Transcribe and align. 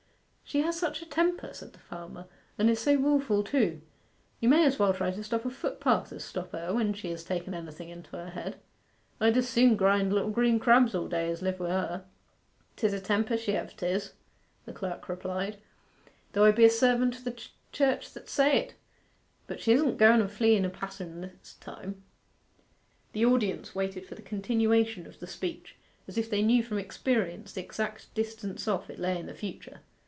'She 0.43 0.59
has 0.63 0.77
such 0.77 1.01
a 1.01 1.05
temper,' 1.05 1.53
said 1.53 1.71
the 1.71 1.79
farmer, 1.79 2.25
'and 2.57 2.69
is 2.69 2.77
so 2.77 2.99
wilful 2.99 3.41
too. 3.41 3.79
You 4.41 4.49
may 4.49 4.65
as 4.65 4.77
well 4.77 4.93
try 4.93 5.09
to 5.11 5.23
stop 5.23 5.45
a 5.45 5.49
footpath 5.49 6.11
as 6.11 6.25
stop 6.25 6.51
her 6.51 6.73
when 6.73 6.91
she 6.93 7.09
has 7.11 7.23
taken 7.23 7.53
anything 7.53 7.87
into 7.87 8.17
her 8.17 8.31
head. 8.31 8.57
I'd 9.17 9.37
as 9.37 9.47
soon 9.47 9.77
grind 9.77 10.11
little 10.11 10.29
green 10.29 10.59
crabs 10.59 10.93
all 10.93 11.07
day 11.07 11.29
as 11.29 11.41
live 11.41 11.57
wi' 11.61 11.69
her.' 11.69 12.05
''Tis 12.75 12.91
a 12.91 12.99
temper 12.99 13.37
she 13.37 13.53
hev, 13.53 13.77
'tis,' 13.77 14.11
the 14.65 14.73
clerk 14.73 15.07
replied, 15.07 15.55
'though 16.33 16.43
I 16.43 16.51
be 16.51 16.65
a 16.65 16.69
servant 16.69 17.15
of 17.19 17.23
the 17.23 17.41
Church 17.71 18.11
that 18.11 18.27
say 18.27 18.57
it. 18.57 18.73
But 19.47 19.61
she 19.61 19.71
isn't 19.71 19.95
goen 19.95 20.19
to 20.19 20.27
flee 20.27 20.57
in 20.57 20.65
a 20.65 20.69
passion 20.69 21.21
this 21.21 21.53
time.' 21.61 22.03
The 23.13 23.23
audience 23.23 23.73
waited 23.73 24.05
for 24.05 24.15
the 24.15 24.21
continuation 24.21 25.07
of 25.07 25.21
the 25.21 25.27
speech, 25.27 25.77
as 26.09 26.17
if 26.17 26.29
they 26.29 26.41
knew 26.43 26.61
from 26.61 26.77
experience 26.77 27.53
the 27.53 27.61
exact 27.63 28.13
distance 28.13 28.67
off 28.67 28.89
it 28.89 28.99
lay 28.99 29.17
in 29.17 29.27
the 29.27 29.33
future. 29.33 29.79